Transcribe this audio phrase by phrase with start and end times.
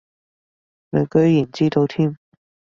[0.89, 2.17] 你居然知道添